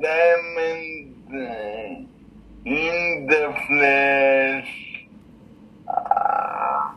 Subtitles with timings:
[0.00, 1.10] diamond
[2.64, 5.06] in the flesh.
[5.88, 6.92] Uh,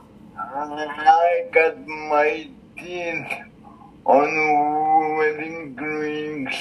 [0.45, 3.31] I cut my teeth
[4.05, 6.55] on wedding rings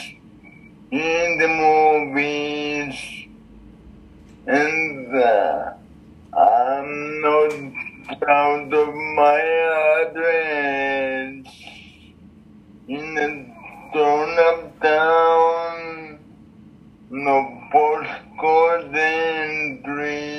[0.90, 2.94] in the movies,
[4.46, 5.72] and uh,
[6.36, 9.40] I'm not proud of my
[10.00, 11.46] address
[12.88, 15.61] in a torn up town.
[17.14, 20.32] No postcode entry.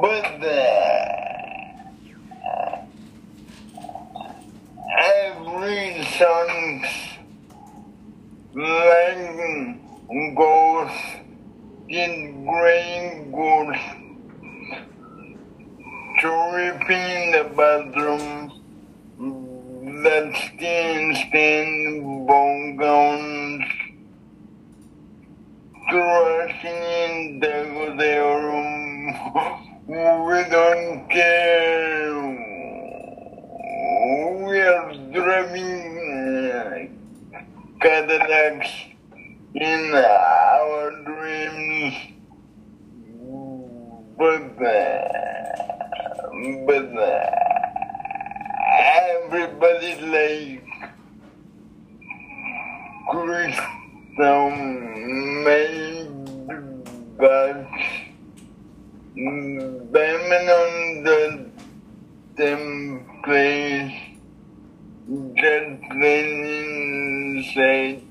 [0.00, 0.42] But
[4.98, 6.84] every song
[8.56, 10.90] like goes
[11.88, 13.76] in green goes
[16.18, 18.59] tripping the bathroom
[20.02, 23.64] that skin stain bone gowns
[25.90, 29.14] thrashing in the, their room.
[29.88, 32.14] We don't care.
[34.46, 36.96] We are driving
[37.80, 38.70] Cadillacs
[39.54, 41.94] in our dreams.
[44.16, 45.10] But uh,
[46.66, 47.49] but uh,
[49.32, 50.64] everybody's like
[53.10, 54.50] crystal
[55.46, 56.10] made
[57.16, 57.68] but
[59.92, 60.72] diamond on
[61.04, 61.20] the
[62.36, 64.10] template
[65.36, 66.30] just then
[67.34, 68.02] inside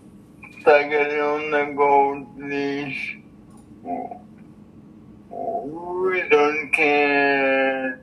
[0.64, 3.18] Tiger on the gold leash.
[5.32, 8.02] We don't care.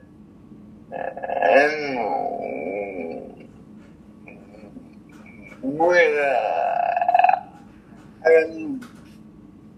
[0.91, 1.87] And
[5.61, 7.41] we're uh,
[8.25, 8.85] and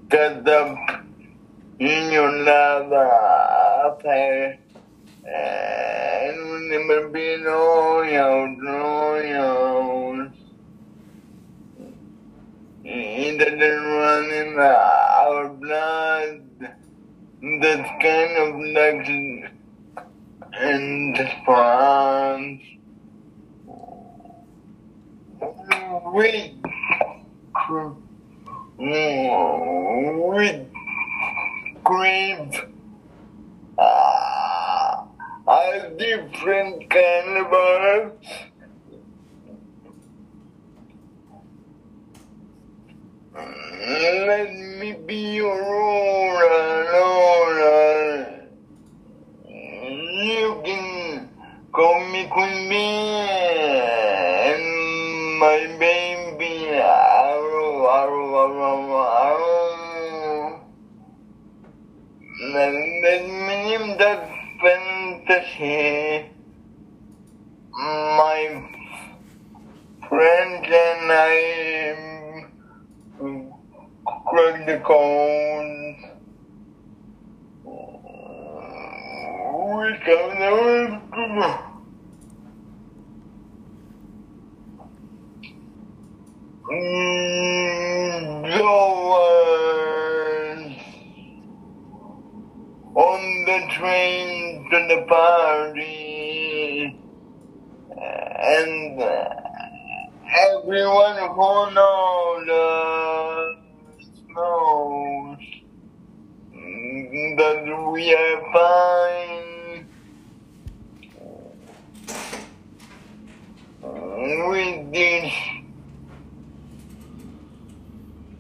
[0.08, 1.04] got up
[1.80, 4.60] in your lava affair.
[6.90, 10.32] Been royal, royals.
[12.84, 16.42] It doesn't run in our blood.
[17.62, 19.06] That kind of like
[20.54, 22.62] and response.
[26.12, 26.60] We,
[28.80, 30.68] we
[31.84, 32.64] crave
[33.78, 34.09] uh,
[35.98, 38.26] different kind of art.
[43.36, 48.48] Let me be your Aurora, Aurora.
[49.48, 51.30] You can
[51.72, 52.72] call me Queen
[54.52, 54.64] and
[55.40, 60.62] my baby Arrow, Arrow, Arrow, Arrow.
[62.54, 66.30] Let me name that fantasy.
[67.72, 68.70] My
[70.08, 72.46] friends and I
[74.28, 75.98] crack the cones.
[79.62, 81.00] We come there.
[86.70, 88.70] Going mm, uh,
[93.00, 96.96] on the train to the party,
[97.92, 99.30] and uh,
[100.52, 102.46] everyone who knows
[104.36, 105.40] knows
[107.38, 109.88] that we are fine
[114.50, 115.34] with this.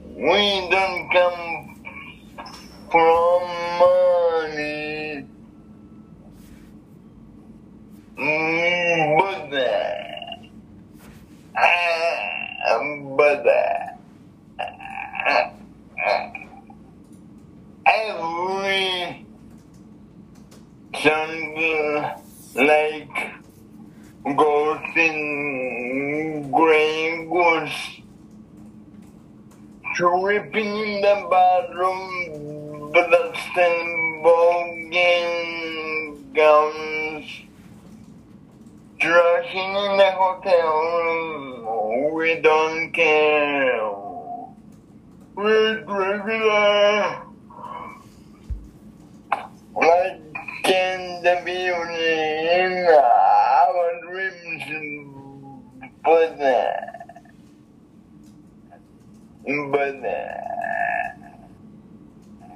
[0.03, 1.75] We don't come
[2.91, 3.41] from
[3.79, 5.25] money,
[8.19, 9.95] Mm, but uh,
[12.67, 12.79] uh,
[13.15, 14.61] but uh,
[16.05, 16.29] uh,
[17.87, 19.25] every
[21.01, 22.23] jungle
[22.55, 23.17] like
[24.35, 28.01] goes in gray goose
[29.95, 35.25] in the bathroom blood and bogan
[36.33, 37.27] gowns
[38.99, 41.09] dressing in the hotel
[42.19, 43.89] we don't care.
[45.35, 47.23] We're regular
[49.73, 50.28] like
[50.69, 54.63] tend the be in our dreams,
[56.03, 56.37] but,
[59.71, 59.95] but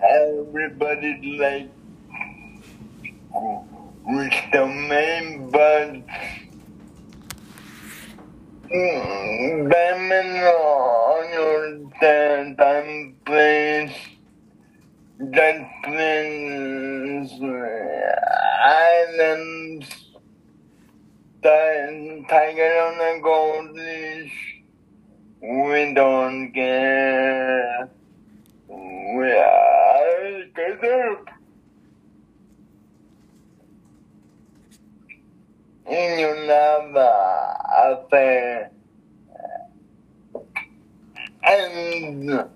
[0.10, 1.69] everybody like
[4.06, 6.04] with the main but.
[8.71, 9.68] Hmm,
[10.44, 10.82] all!
[25.44, 27.90] We don't care
[28.69, 31.18] we are together
[35.86, 36.95] in your love
[37.78, 38.72] affair
[41.44, 42.50] and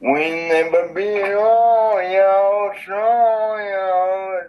[0.00, 4.42] we never be royal, royal.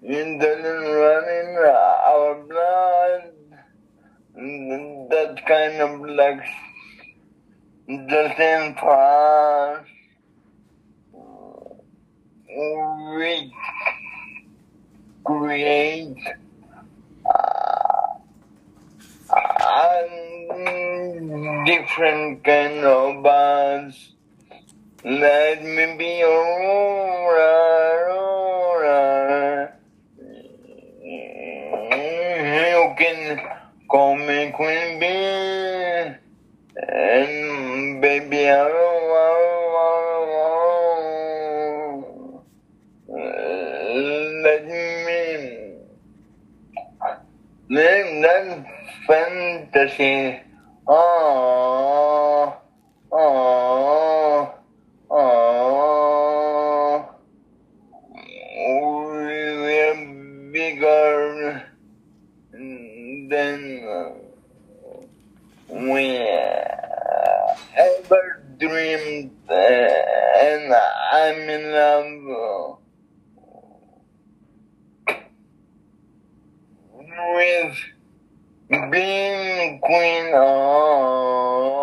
[0.00, 2.43] It doesn't run in our.
[4.64, 6.42] That kind of like
[7.86, 9.84] doesn't pass.
[12.48, 13.52] We
[15.24, 16.16] create
[17.26, 18.14] uh,
[21.66, 24.12] different kind of bars.
[25.04, 27.52] Let me be Aurora,
[28.08, 29.74] Aurora.
[31.04, 33.43] You can
[33.94, 36.16] call me Queen Bee.
[36.76, 39.26] And baby, Aurora,
[40.16, 40.82] Aurora.
[44.42, 45.20] Let me
[47.68, 48.66] live that
[49.06, 50.43] fantasy.
[71.84, 72.80] Love
[77.34, 77.76] with
[78.90, 80.32] being queen.
[80.34, 81.74] Oh,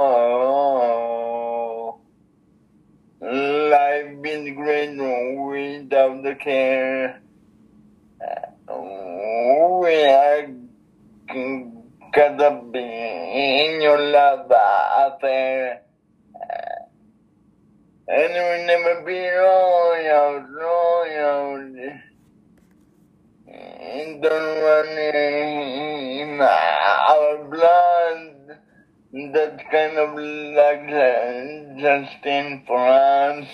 [3.22, 7.22] life been great without the care.
[9.82, 10.48] We are
[12.14, 15.84] gonna be in your love affair.
[18.08, 21.72] And we never be royal, royal.
[24.22, 28.58] Don't run in our blood.
[29.34, 30.88] That kind of like
[31.80, 33.48] just in France.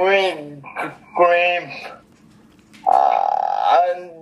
[0.00, 0.60] We
[1.12, 1.64] scream
[2.86, 3.14] and,
[3.86, 4.13] and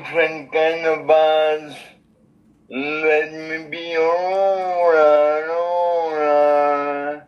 [0.00, 1.06] different kind of.
[2.70, 7.26] Let me be Aurora, Aurora.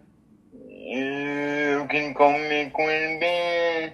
[0.55, 3.91] You can call me Queen Bee.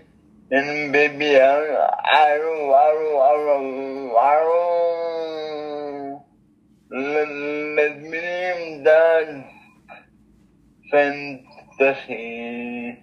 [0.50, 6.24] And baby, arrow, arrow, arrow, arrow.
[6.90, 9.44] Let, let me name that
[10.90, 13.02] fantasy.